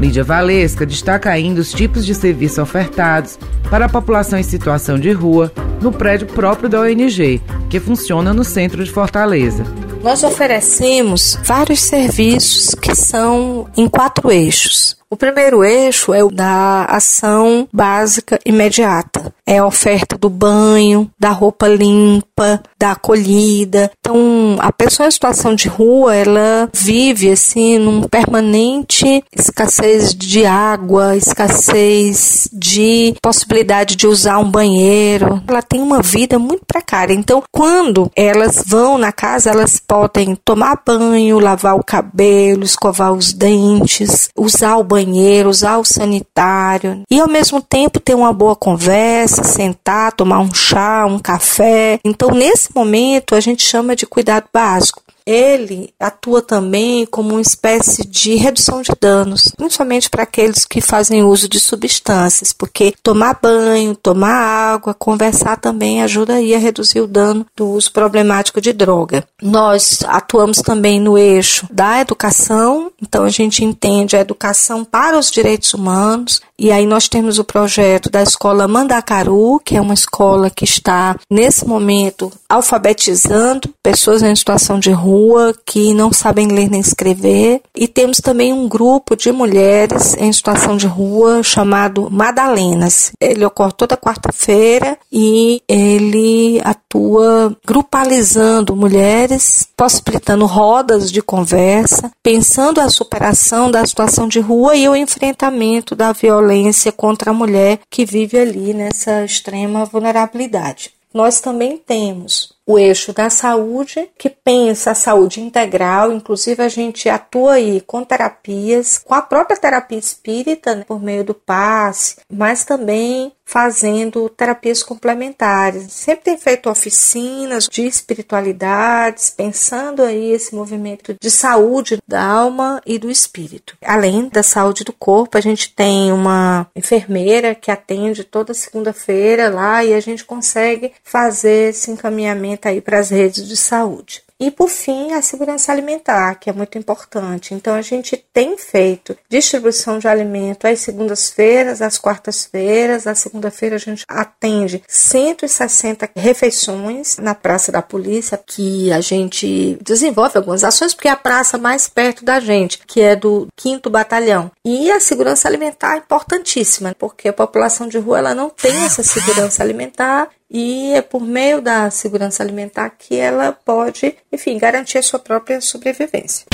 Lídia 0.02 0.24
Valesca 0.24 0.84
destaca 0.84 1.30
ainda 1.30 1.60
os 1.60 1.72
tipos 1.72 2.04
de 2.04 2.12
serviços 2.12 2.58
ofertados 2.58 3.38
para 3.70 3.84
a 3.84 3.88
população 3.88 4.36
em 4.36 4.42
situação 4.42 4.98
de 4.98 5.12
rua 5.12 5.52
no 5.80 5.92
prédio 5.92 6.26
próprio 6.26 6.68
da 6.68 6.80
ONG, 6.80 7.40
que 7.70 7.78
funciona 7.78 8.34
no 8.34 8.42
centro 8.42 8.82
de 8.82 8.90
Fortaleza. 8.90 9.64
Nós 10.02 10.24
oferecemos 10.24 11.38
vários 11.44 11.78
serviços 11.78 12.74
que 12.74 12.96
são 12.96 13.68
em 13.76 13.88
quatro 13.88 14.32
eixos. 14.32 14.96
O 15.08 15.16
primeiro 15.16 15.62
eixo 15.62 16.12
é 16.12 16.24
o 16.24 16.30
da 16.30 16.84
ação 16.86 17.68
básica 17.72 18.40
imediata. 18.44 19.32
É 19.46 19.58
a 19.58 19.66
oferta 19.66 20.16
do 20.16 20.30
banho, 20.30 21.10
da 21.18 21.30
roupa 21.30 21.66
limpa, 21.66 22.62
da 22.78 22.92
acolhida. 22.92 23.90
Então, 24.00 24.56
a 24.58 24.72
pessoa 24.72 25.08
em 25.08 25.10
situação 25.10 25.54
de 25.54 25.68
rua, 25.68 26.14
ela 26.14 26.68
vive 26.72 27.30
assim 27.30 27.78
num 27.78 28.02
permanente 28.02 29.24
escassez 29.34 30.14
de 30.14 30.44
água, 30.44 31.16
escassez 31.16 32.48
de 32.52 33.14
possibilidade 33.22 33.96
de 33.96 34.06
usar 34.06 34.38
um 34.38 34.50
banheiro. 34.50 35.42
Ela 35.46 35.62
tem 35.62 35.80
uma 35.80 36.02
vida 36.02 36.38
muito 36.38 36.64
precária. 36.66 37.14
Então, 37.14 37.42
quando 37.50 38.10
elas 38.16 38.62
vão 38.66 38.98
na 38.98 39.12
casa, 39.12 39.50
elas 39.50 39.78
podem 39.78 40.36
tomar 40.44 40.82
banho, 40.84 41.38
lavar 41.38 41.76
o 41.76 41.84
cabelo, 41.84 42.64
escovar 42.64 43.12
os 43.12 43.32
dentes, 43.32 44.28
usar 44.36 44.76
o 44.76 44.84
banheiro, 44.84 45.48
usar 45.48 45.78
o 45.78 45.84
sanitário 45.84 47.02
e 47.10 47.20
ao 47.20 47.28
mesmo 47.28 47.60
tempo 47.60 48.00
ter 48.00 48.14
uma 48.14 48.32
boa 48.32 48.56
conversa, 48.56 49.31
sentar, 49.36 50.12
tomar 50.12 50.40
um 50.40 50.52
chá, 50.52 51.06
um 51.06 51.18
café. 51.18 51.98
Então, 52.04 52.30
nesse 52.30 52.74
momento, 52.74 53.34
a 53.34 53.40
gente 53.40 53.62
chama 53.62 53.96
de 53.96 54.06
cuidado 54.06 54.46
básico 54.52 55.02
ele 55.26 55.92
atua 55.98 56.42
também 56.42 57.06
como 57.06 57.30
uma 57.30 57.40
espécie 57.40 58.06
de 58.06 58.34
redução 58.34 58.82
de 58.82 58.92
danos, 59.00 59.52
principalmente 59.56 60.10
para 60.10 60.24
aqueles 60.24 60.64
que 60.64 60.80
fazem 60.80 61.22
uso 61.22 61.48
de 61.48 61.60
substâncias, 61.60 62.52
porque 62.52 62.94
tomar 63.02 63.38
banho, 63.40 63.94
tomar 63.94 64.72
água, 64.74 64.94
conversar 64.94 65.56
também 65.56 66.02
ajuda 66.02 66.34
a 66.34 66.58
reduzir 66.58 67.00
o 67.00 67.06
dano 67.06 67.46
do 67.56 67.68
uso 67.68 67.92
problemático 67.92 68.60
de 68.60 68.72
droga. 68.72 69.24
Nós 69.40 70.00
atuamos 70.06 70.58
também 70.58 71.00
no 71.00 71.16
eixo 71.16 71.66
da 71.70 72.00
educação, 72.00 72.90
então 73.00 73.24
a 73.24 73.30
gente 73.30 73.64
entende 73.64 74.16
a 74.16 74.20
educação 74.20 74.84
para 74.84 75.18
os 75.18 75.30
direitos 75.30 75.72
humanos, 75.72 76.40
e 76.62 76.70
aí 76.70 76.86
nós 76.86 77.08
temos 77.08 77.40
o 77.40 77.44
projeto 77.44 78.08
da 78.08 78.22
escola 78.22 78.68
Mandacaru, 78.68 79.60
que 79.64 79.76
é 79.76 79.80
uma 79.80 79.94
escola 79.94 80.48
que 80.48 80.62
está 80.62 81.16
nesse 81.28 81.66
momento 81.66 82.30
alfabetizando 82.48 83.68
pessoas 83.82 84.22
em 84.22 84.36
situação 84.36 84.78
de 84.78 84.92
rua 84.92 85.52
que 85.66 85.92
não 85.92 86.12
sabem 86.12 86.46
ler 86.46 86.70
nem 86.70 86.80
escrever. 86.80 87.62
E 87.74 87.88
temos 87.88 88.18
também 88.18 88.52
um 88.52 88.68
grupo 88.68 89.16
de 89.16 89.32
mulheres 89.32 90.14
em 90.16 90.32
situação 90.32 90.76
de 90.76 90.86
rua 90.86 91.42
chamado 91.42 92.08
Madalenas. 92.08 93.10
Ele 93.20 93.44
ocorre 93.44 93.72
toda 93.72 93.96
quarta-feira 93.96 94.96
e 95.10 95.60
ele 95.68 96.60
atua 96.62 97.56
grupalizando 97.66 98.76
mulheres, 98.76 99.66
possibilitando 99.76 100.46
rodas 100.46 101.10
de 101.10 101.20
conversa, 101.20 102.12
pensando 102.22 102.80
a 102.80 102.88
superação 102.88 103.68
da 103.68 103.84
situação 103.84 104.28
de 104.28 104.38
rua 104.38 104.76
e 104.76 104.88
o 104.88 104.94
enfrentamento 104.94 105.96
da 105.96 106.12
violência 106.12 106.51
violência 106.52 106.92
contra 106.92 107.30
a 107.30 107.34
mulher 107.34 107.80
que 107.88 108.04
vive 108.04 108.38
ali 108.38 108.74
nessa 108.74 109.24
extrema 109.24 109.84
vulnerabilidade. 109.86 110.92
Nós 111.12 111.40
também 111.40 111.76
temos 111.76 112.54
o 112.66 112.78
eixo 112.78 113.12
da 113.12 113.28
saúde, 113.28 114.08
que 114.16 114.30
pensa 114.30 114.92
a 114.92 114.94
saúde 114.94 115.42
integral, 115.42 116.10
inclusive 116.10 116.62
a 116.62 116.68
gente 116.68 117.08
atua 117.08 117.54
aí 117.54 117.82
com 117.82 118.02
terapias, 118.02 118.98
com 119.04 119.14
a 119.14 119.20
própria 119.20 119.58
terapia 119.58 119.98
espírita, 119.98 120.74
né, 120.74 120.84
por 120.86 121.02
meio 121.02 121.22
do 121.22 121.34
passe, 121.34 122.16
mas 122.32 122.64
também 122.64 123.32
fazendo 123.44 124.28
terapias 124.28 124.82
complementares. 124.82 125.92
Sempre 125.92 126.24
tem 126.24 126.38
feito 126.38 126.70
oficinas 126.70 127.68
de 127.70 127.86
espiritualidades, 127.86 129.30
pensando 129.30 130.02
aí 130.02 130.32
esse 130.32 130.54
movimento 130.54 131.14
de 131.20 131.30
saúde 131.30 131.98
da 132.06 132.24
alma 132.24 132.80
e 132.86 132.98
do 132.98 133.10
espírito. 133.10 133.76
Além 133.84 134.28
da 134.28 134.42
saúde 134.42 134.84
do 134.84 134.92
corpo, 134.92 135.36
a 135.36 135.40
gente 135.40 135.74
tem 135.74 136.12
uma 136.12 136.66
enfermeira 136.74 137.54
que 137.54 137.70
atende 137.70 138.24
toda 138.24 138.54
segunda-feira 138.54 139.48
lá 139.48 139.84
e 139.84 139.94
a 139.94 140.00
gente 140.00 140.24
consegue 140.24 140.92
fazer 141.02 141.70
esse 141.70 141.90
encaminhamento 141.90 142.68
aí 142.68 142.80
para 142.80 142.98
as 142.98 143.10
redes 143.10 143.46
de 143.46 143.56
saúde. 143.56 144.22
E 144.42 144.50
por 144.50 144.68
fim, 144.68 145.12
a 145.12 145.22
segurança 145.22 145.70
alimentar, 145.70 146.34
que 146.34 146.50
é 146.50 146.52
muito 146.52 146.76
importante. 146.76 147.54
Então, 147.54 147.76
a 147.76 147.80
gente 147.80 148.16
tem 148.34 148.58
feito 148.58 149.16
distribuição 149.28 150.00
de 150.00 150.08
alimento 150.08 150.66
às 150.66 150.80
segundas-feiras, 150.80 151.80
às 151.80 151.96
quartas-feiras. 151.96 153.06
À 153.06 153.14
segunda-feira, 153.14 153.76
a 153.76 153.78
gente 153.78 154.04
atende 154.08 154.82
160 154.88 156.10
refeições 156.16 157.18
na 157.18 157.36
Praça 157.36 157.70
da 157.70 157.80
Polícia, 157.80 158.36
que 158.44 158.92
a 158.92 159.00
gente 159.00 159.78
desenvolve 159.80 160.36
algumas 160.36 160.64
ações, 160.64 160.92
porque 160.92 161.06
é 161.06 161.12
a 161.12 161.16
praça 161.16 161.56
mais 161.56 161.88
perto 161.88 162.24
da 162.24 162.40
gente, 162.40 162.80
que 162.84 163.00
é 163.00 163.14
do 163.14 163.46
5 163.56 163.88
Batalhão. 163.88 164.50
E 164.64 164.90
a 164.90 164.98
segurança 164.98 165.46
alimentar 165.46 165.94
é 165.94 165.98
importantíssima, 165.98 166.96
porque 166.98 167.28
a 167.28 167.32
população 167.32 167.86
de 167.86 167.98
rua 167.98 168.18
ela 168.18 168.34
não 168.34 168.50
tem 168.50 168.74
essa 168.84 169.04
segurança 169.04 169.62
alimentar 169.62 170.28
e 170.52 170.92
é 170.92 171.00
por 171.00 171.22
meio 171.22 171.62
da 171.62 171.88
segurança 171.88 172.42
alimentar 172.42 172.90
que 172.90 173.16
ela 173.16 173.56
pode, 173.64 174.14
enfim, 174.30 174.58
garantir 174.58 174.98
a 174.98 175.02
sua 175.02 175.18
própria 175.18 175.60
sobrevivência. 175.62 176.44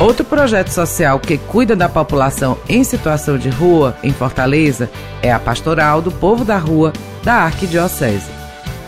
Outro 0.00 0.24
projeto 0.24 0.68
social 0.68 1.18
que 1.18 1.36
cuida 1.36 1.74
da 1.74 1.88
população 1.88 2.56
em 2.68 2.84
situação 2.84 3.36
de 3.36 3.48
rua 3.48 3.98
em 4.04 4.12
Fortaleza 4.12 4.88
é 5.20 5.32
a 5.32 5.40
Pastoral 5.40 6.00
do 6.00 6.12
Povo 6.12 6.44
da 6.44 6.56
Rua 6.56 6.92
da 7.24 7.34
Arquidiocese. 7.34 8.30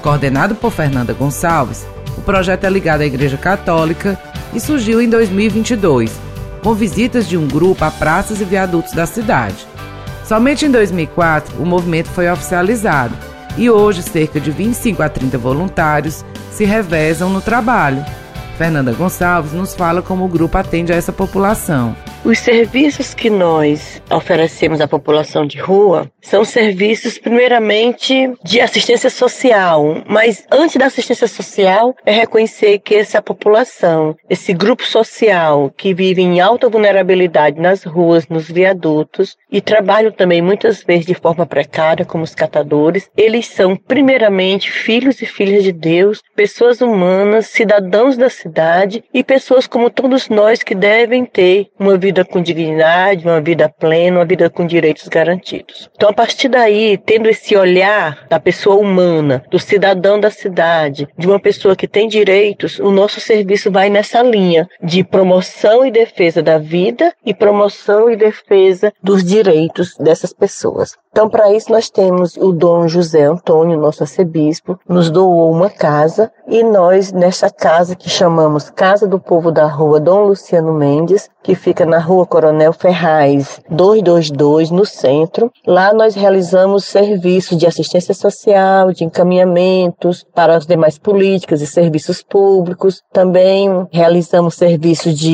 Coordenado 0.00 0.54
por 0.54 0.70
Fernanda 0.70 1.12
Gonçalves, 1.12 1.84
o 2.16 2.22
projeto 2.22 2.64
é 2.64 2.70
ligado 2.70 3.00
à 3.00 3.06
Igreja 3.06 3.36
Católica 3.36 4.16
e 4.54 4.60
surgiu 4.60 5.02
em 5.02 5.08
2022, 5.08 6.12
com 6.62 6.74
visitas 6.74 7.28
de 7.28 7.36
um 7.36 7.48
grupo 7.48 7.84
a 7.84 7.90
praças 7.90 8.40
e 8.40 8.44
viadutos 8.44 8.92
da 8.92 9.04
cidade. 9.04 9.66
Somente 10.24 10.64
em 10.64 10.70
2004 10.70 11.60
o 11.60 11.66
movimento 11.66 12.08
foi 12.10 12.30
oficializado 12.30 13.29
e 13.56 13.68
hoje 13.70 14.02
cerca 14.02 14.40
de 14.40 14.50
25 14.50 15.02
a 15.02 15.08
30 15.08 15.38
voluntários 15.38 16.24
se 16.50 16.64
revezam 16.64 17.30
no 17.30 17.40
trabalho. 17.40 18.04
Fernanda 18.56 18.92
Gonçalves 18.92 19.52
nos 19.52 19.74
fala 19.74 20.02
como 20.02 20.24
o 20.24 20.28
grupo 20.28 20.58
atende 20.58 20.92
a 20.92 20.96
essa 20.96 21.12
população. 21.12 21.96
Os 22.22 22.38
serviços 22.38 23.14
que 23.14 23.30
nós 23.30 24.02
oferecemos 24.10 24.78
à 24.82 24.86
população 24.86 25.46
de 25.46 25.58
rua 25.58 26.10
são 26.20 26.44
serviços, 26.44 27.16
primeiramente, 27.16 28.30
de 28.44 28.60
assistência 28.60 29.08
social. 29.08 30.02
Mas 30.06 30.44
antes 30.52 30.76
da 30.76 30.86
assistência 30.86 31.26
social, 31.26 31.94
é 32.04 32.12
reconhecer 32.12 32.78
que 32.80 32.94
essa 32.94 33.22
população, 33.22 34.14
esse 34.28 34.52
grupo 34.52 34.84
social 34.84 35.72
que 35.74 35.94
vive 35.94 36.20
em 36.20 36.40
alta 36.40 36.68
vulnerabilidade 36.68 37.58
nas 37.58 37.84
ruas, 37.84 38.28
nos 38.28 38.50
viadutos 38.50 39.34
e 39.50 39.62
trabalham 39.62 40.12
também 40.12 40.42
muitas 40.42 40.84
vezes 40.84 41.06
de 41.06 41.14
forma 41.14 41.46
precária, 41.46 42.04
como 42.04 42.22
os 42.22 42.34
catadores, 42.34 43.10
eles 43.16 43.46
são, 43.46 43.74
primeiramente, 43.74 44.70
filhos 44.70 45.22
e 45.22 45.26
filhas 45.26 45.64
de 45.64 45.72
Deus, 45.72 46.20
pessoas 46.36 46.82
humanas, 46.82 47.46
cidadãos 47.46 48.18
da 48.18 48.28
cidade 48.28 49.02
e 49.12 49.24
pessoas 49.24 49.66
como 49.66 49.88
todos 49.88 50.28
nós 50.28 50.62
que 50.62 50.74
devem 50.74 51.24
ter 51.24 51.68
uma 51.78 51.96
vida 51.96 52.09
vida 52.10 52.24
com 52.24 52.42
dignidade, 52.42 53.24
uma 53.24 53.40
vida 53.40 53.68
plena, 53.68 54.18
uma 54.18 54.24
vida 54.24 54.50
com 54.50 54.66
direitos 54.66 55.06
garantidos. 55.06 55.88
Então, 55.94 56.08
a 56.08 56.12
partir 56.12 56.48
daí, 56.48 56.98
tendo 56.98 57.28
esse 57.28 57.56
olhar 57.56 58.26
da 58.28 58.40
pessoa 58.40 58.74
humana, 58.74 59.44
do 59.48 59.60
cidadão 59.60 60.18
da 60.18 60.28
cidade, 60.28 61.06
de 61.16 61.28
uma 61.28 61.38
pessoa 61.38 61.76
que 61.76 61.86
tem 61.86 62.08
direitos, 62.08 62.80
o 62.80 62.90
nosso 62.90 63.20
serviço 63.20 63.70
vai 63.70 63.88
nessa 63.88 64.22
linha 64.22 64.68
de 64.82 65.04
promoção 65.04 65.86
e 65.86 65.90
defesa 65.90 66.42
da 66.42 66.58
vida 66.58 67.14
e 67.24 67.32
promoção 67.32 68.10
e 68.10 68.16
defesa 68.16 68.92
dos 69.00 69.22
direitos 69.22 69.96
dessas 69.96 70.32
pessoas. 70.32 70.96
Então, 71.12 71.28
para 71.28 71.52
isso, 71.52 71.72
nós 71.72 71.90
temos 71.90 72.36
o 72.36 72.52
Dom 72.52 72.86
José 72.86 73.24
Antônio, 73.24 73.76
nosso 73.76 74.04
arcebispo, 74.04 74.78
nos 74.88 75.10
doou 75.10 75.50
uma 75.50 75.68
casa 75.68 76.30
e 76.46 76.62
nós, 76.62 77.12
nessa 77.12 77.50
casa 77.50 77.96
que 77.96 78.08
chamamos 78.08 78.70
Casa 78.70 79.08
do 79.08 79.18
Povo 79.18 79.50
da 79.50 79.66
Rua 79.66 79.98
Dom 79.98 80.26
Luciano 80.26 80.72
Mendes, 80.72 81.28
que 81.42 81.56
fica 81.56 81.84
na 81.84 81.98
Rua 81.98 82.24
Coronel 82.26 82.72
Ferraz 82.72 83.60
222, 83.68 84.70
no 84.70 84.86
centro, 84.86 85.50
lá 85.66 85.92
nós 85.92 86.14
realizamos 86.14 86.84
serviços 86.84 87.58
de 87.58 87.66
assistência 87.66 88.14
social, 88.14 88.92
de 88.92 89.04
encaminhamentos 89.04 90.24
para 90.32 90.56
as 90.56 90.64
demais 90.64 90.96
políticas 90.96 91.60
e 91.60 91.66
serviços 91.66 92.22
públicos. 92.22 93.02
Também 93.12 93.68
realizamos 93.90 94.54
serviços 94.54 95.18
de 95.18 95.30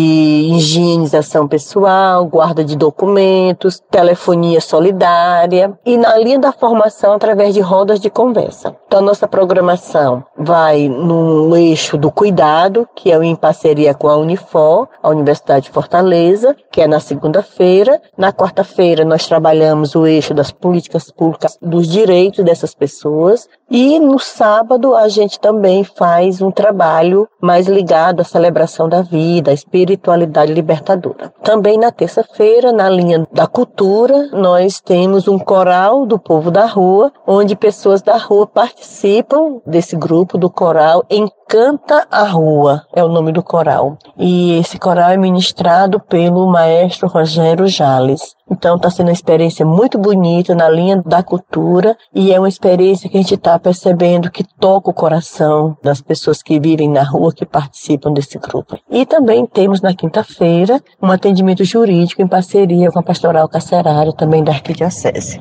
higienização 0.54 1.46
pessoal, 1.46 2.24
guarda 2.24 2.64
de 2.64 2.76
documentos, 2.76 3.82
telefonia 3.90 4.60
solidária 4.60 5.65
e 5.84 5.96
na 5.96 6.16
linha 6.16 6.38
da 6.38 6.52
formação 6.52 7.14
através 7.14 7.54
de 7.54 7.60
rodas 7.60 8.00
de 8.00 8.10
conversa. 8.10 8.76
Então, 8.86 9.00
nossa 9.00 9.26
programação 9.26 10.24
vai 10.36 10.88
no 10.88 11.56
eixo 11.56 11.96
do 11.96 12.10
cuidado, 12.10 12.88
que 12.94 13.12
é 13.12 13.16
em 13.24 13.34
parceria 13.34 13.94
com 13.94 14.08
a 14.08 14.16
Unifor, 14.16 14.88
a 15.02 15.08
Universidade 15.08 15.66
de 15.66 15.70
Fortaleza, 15.70 16.56
que 16.70 16.80
é 16.80 16.86
na 16.86 17.00
segunda-feira. 17.00 18.00
Na 18.16 18.32
quarta-feira, 18.32 19.04
nós 19.04 19.26
trabalhamos 19.26 19.94
o 19.94 20.06
eixo 20.06 20.34
das 20.34 20.50
políticas 20.50 21.10
públicas 21.10 21.58
dos 21.60 21.88
direitos 21.88 22.44
dessas 22.44 22.74
pessoas. 22.74 23.48
E 23.68 23.98
no 23.98 24.18
sábado 24.18 24.94
a 24.94 25.08
gente 25.08 25.40
também 25.40 25.82
faz 25.82 26.40
um 26.40 26.52
trabalho 26.52 27.28
mais 27.40 27.66
ligado 27.66 28.20
à 28.20 28.24
celebração 28.24 28.88
da 28.88 29.02
vida, 29.02 29.50
à 29.50 29.54
espiritualidade 29.54 30.52
libertadora. 30.52 31.32
Também 31.42 31.76
na 31.76 31.90
terça-feira, 31.90 32.70
na 32.70 32.88
linha 32.88 33.26
da 33.32 33.46
cultura, 33.48 34.28
nós 34.32 34.80
temos 34.80 35.26
um 35.26 35.38
coral 35.38 36.06
do 36.06 36.16
povo 36.16 36.48
da 36.50 36.64
rua, 36.64 37.12
onde 37.26 37.56
pessoas 37.56 38.00
da 38.02 38.16
rua 38.16 38.46
participam 38.46 39.60
desse 39.66 39.96
grupo 39.96 40.38
do 40.38 40.48
coral 40.48 41.04
em 41.10 41.28
Canta 41.48 42.06
a 42.10 42.24
Rua, 42.24 42.82
é 42.92 43.04
o 43.04 43.08
nome 43.08 43.30
do 43.30 43.40
coral. 43.40 43.96
E 44.18 44.58
esse 44.58 44.80
coral 44.80 45.10
é 45.10 45.16
ministrado 45.16 46.00
pelo 46.00 46.46
maestro 46.48 47.06
Rogério 47.06 47.68
Jales. 47.68 48.35
Então 48.50 48.76
está 48.76 48.88
sendo 48.88 49.08
uma 49.08 49.12
experiência 49.12 49.66
muito 49.66 49.98
bonita 49.98 50.54
na 50.54 50.68
linha 50.68 51.02
da 51.04 51.22
cultura 51.22 51.96
e 52.14 52.32
é 52.32 52.38
uma 52.38 52.48
experiência 52.48 53.08
que 53.08 53.16
a 53.16 53.20
gente 53.20 53.34
está 53.34 53.58
percebendo 53.58 54.30
que 54.30 54.44
toca 54.58 54.90
o 54.90 54.94
coração 54.94 55.76
das 55.82 56.00
pessoas 56.00 56.42
que 56.42 56.60
vivem 56.60 56.88
na 56.88 57.02
rua, 57.02 57.32
que 57.32 57.44
participam 57.44 58.12
desse 58.12 58.38
grupo. 58.38 58.78
E 58.90 59.04
também 59.04 59.46
temos 59.46 59.80
na 59.80 59.94
quinta-feira 59.94 60.80
um 61.02 61.10
atendimento 61.10 61.64
jurídico 61.64 62.22
em 62.22 62.28
parceria 62.28 62.90
com 62.90 62.98
a 63.00 63.02
Pastoral 63.02 63.48
Carcerária, 63.48 64.12
também 64.12 64.44
da 64.44 64.52
Arquidiocese. 64.52 65.40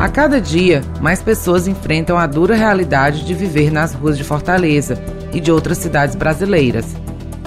A 0.00 0.08
cada 0.08 0.40
dia, 0.40 0.82
mais 1.00 1.22
pessoas 1.22 1.66
enfrentam 1.66 2.16
a 2.16 2.26
dura 2.26 2.54
realidade 2.54 3.24
de 3.24 3.34
viver 3.34 3.72
nas 3.72 3.94
ruas 3.94 4.16
de 4.16 4.22
Fortaleza 4.22 4.96
e 5.32 5.40
de 5.40 5.50
outras 5.50 5.78
cidades 5.78 6.14
brasileiras. 6.14 6.94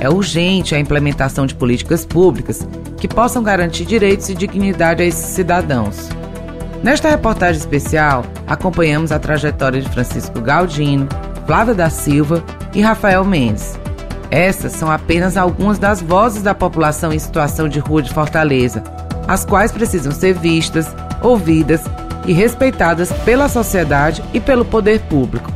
É 0.02 0.10
urgente 0.10 0.74
a 0.74 0.80
implementação 0.80 1.46
de 1.46 1.54
políticas 1.54 2.04
públicas 2.04 2.68
que 2.98 3.08
possam 3.08 3.44
garantir 3.44 3.86
direitos 3.86 4.30
e 4.30 4.34
dignidade 4.34 5.04
a 5.04 5.06
esses 5.06 5.28
cidadãos. 5.28 6.10
Nesta 6.84 7.08
reportagem 7.08 7.60
especial, 7.60 8.26
acompanhamos 8.48 9.12
a 9.12 9.20
trajetória 9.20 9.80
de 9.80 9.88
Francisco 9.88 10.42
Galdino, 10.42 11.08
Flávia 11.46 11.76
da 11.76 11.88
Silva 11.92 12.44
e 12.74 12.82
Rafael 12.82 13.24
Mendes. 13.24 13.80
Essas 14.32 14.72
são 14.72 14.90
apenas 14.90 15.38
algumas 15.38 15.78
das 15.78 16.02
vozes 16.02 16.42
da 16.42 16.56
população 16.56 17.14
em 17.14 17.20
situação 17.20 17.70
de 17.70 17.78
rua 17.78 18.02
de 18.02 18.12
Fortaleza, 18.12 18.84
as 19.28 19.46
quais 19.46 19.72
precisam 19.72 20.12
ser 20.12 20.34
vistas, 20.34 20.96
ouvidas 21.22 21.84
e 22.26 22.34
respeitadas 22.34 23.12
pela 23.24 23.48
sociedade 23.48 24.24
e 24.34 24.40
pelo 24.40 24.66
poder 24.66 25.00
público. 25.02 25.54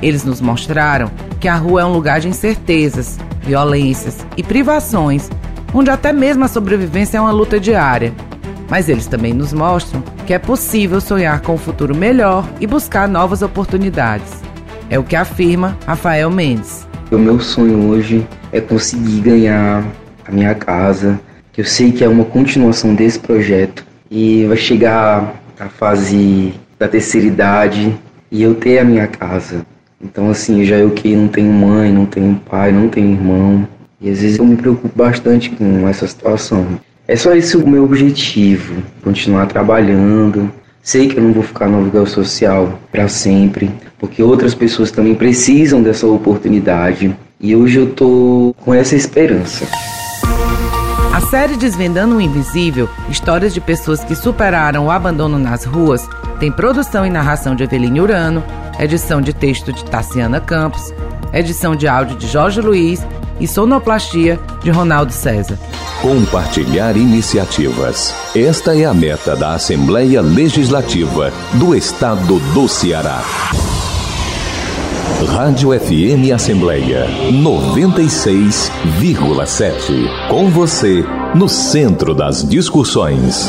Eles 0.00 0.24
nos 0.24 0.40
mostraram 0.40 1.10
que 1.44 1.48
a 1.48 1.56
rua 1.56 1.82
é 1.82 1.84
um 1.84 1.92
lugar 1.92 2.20
de 2.20 2.28
incertezas, 2.28 3.18
violências 3.42 4.24
e 4.34 4.42
privações, 4.42 5.28
onde 5.74 5.90
até 5.90 6.10
mesmo 6.10 6.42
a 6.42 6.48
sobrevivência 6.48 7.18
é 7.18 7.20
uma 7.20 7.32
luta 7.32 7.60
diária. 7.60 8.14
Mas 8.66 8.88
eles 8.88 9.06
também 9.06 9.34
nos 9.34 9.52
mostram 9.52 10.02
que 10.26 10.32
é 10.32 10.38
possível 10.38 11.02
sonhar 11.02 11.42
com 11.42 11.52
um 11.52 11.58
futuro 11.58 11.94
melhor 11.94 12.48
e 12.62 12.66
buscar 12.66 13.06
novas 13.06 13.42
oportunidades. 13.42 14.40
É 14.88 14.98
o 14.98 15.02
que 15.04 15.14
afirma 15.14 15.76
Rafael 15.86 16.30
Mendes. 16.30 16.88
O 17.12 17.18
meu 17.18 17.38
sonho 17.38 17.90
hoje 17.90 18.26
é 18.50 18.58
conseguir 18.58 19.20
ganhar 19.20 19.84
a 20.26 20.32
minha 20.32 20.54
casa, 20.54 21.20
que 21.52 21.60
eu 21.60 21.66
sei 21.66 21.92
que 21.92 22.02
é 22.02 22.08
uma 22.08 22.24
continuação 22.24 22.94
desse 22.94 23.18
projeto 23.18 23.84
e 24.10 24.46
vai 24.46 24.56
chegar 24.56 25.34
a 25.60 25.68
fase 25.68 26.54
da 26.78 26.88
terceira 26.88 27.26
idade 27.26 27.94
e 28.32 28.42
eu 28.42 28.54
ter 28.54 28.78
a 28.78 28.84
minha 28.84 29.06
casa. 29.06 29.73
Então, 30.04 30.28
assim, 30.28 30.64
já 30.64 30.76
eu 30.76 30.90
que 30.90 31.16
não 31.16 31.28
tenho 31.28 31.50
mãe, 31.50 31.90
não 31.90 32.04
tenho 32.04 32.38
pai, 32.48 32.70
não 32.70 32.88
tenho 32.88 33.12
irmão, 33.12 33.66
e 34.00 34.10
às 34.10 34.20
vezes 34.20 34.38
eu 34.38 34.44
me 34.44 34.54
preocupo 34.54 34.94
bastante 34.94 35.48
com 35.48 35.88
essa 35.88 36.06
situação. 36.06 36.78
É 37.08 37.16
só 37.16 37.34
esse 37.34 37.56
o 37.56 37.66
meu 37.66 37.84
objetivo, 37.84 38.82
continuar 39.02 39.46
trabalhando. 39.46 40.50
Sei 40.82 41.08
que 41.08 41.16
eu 41.16 41.22
não 41.22 41.32
vou 41.32 41.42
ficar 41.42 41.68
no 41.68 41.78
aluguel 41.78 42.06
social 42.06 42.78
para 42.92 43.08
sempre, 43.08 43.70
porque 43.98 44.22
outras 44.22 44.54
pessoas 44.54 44.90
também 44.90 45.14
precisam 45.14 45.82
dessa 45.82 46.06
oportunidade. 46.06 47.16
E 47.40 47.56
hoje 47.56 47.78
eu 47.78 47.90
tô 47.90 48.54
com 48.60 48.74
essa 48.74 48.94
esperança. 48.94 49.66
A 51.14 51.20
série 51.20 51.56
Desvendando 51.56 52.16
o 52.16 52.20
Invisível, 52.20 52.90
histórias 53.08 53.54
de 53.54 53.60
pessoas 53.60 54.02
que 54.02 54.16
superaram 54.16 54.86
o 54.86 54.90
abandono 54.90 55.38
nas 55.38 55.64
ruas, 55.64 56.08
tem 56.40 56.50
produção 56.50 57.06
e 57.06 57.08
narração 57.08 57.54
de 57.54 57.62
Eveline 57.62 58.00
Urano, 58.00 58.42
edição 58.80 59.20
de 59.20 59.32
texto 59.32 59.72
de 59.72 59.84
Tassiana 59.84 60.40
Campos, 60.40 60.92
edição 61.32 61.76
de 61.76 61.86
áudio 61.86 62.16
de 62.16 62.26
Jorge 62.26 62.60
Luiz 62.60 63.00
e 63.38 63.46
sonoplastia 63.46 64.40
de 64.60 64.72
Ronaldo 64.72 65.12
César. 65.12 65.56
Compartilhar 66.02 66.96
iniciativas. 66.96 68.12
Esta 68.34 68.76
é 68.76 68.84
a 68.84 68.92
meta 68.92 69.36
da 69.36 69.54
Assembleia 69.54 70.20
Legislativa 70.20 71.32
do 71.52 71.76
Estado 71.76 72.40
do 72.52 72.66
Ceará. 72.66 73.22
Rádio 75.26 75.70
FM 75.78 76.32
Assembleia 76.34 77.06
96,7. 77.30 80.28
Com 80.28 80.50
você, 80.50 81.04
no 81.34 81.48
centro 81.48 82.14
das 82.14 82.46
discussões. 82.46 83.48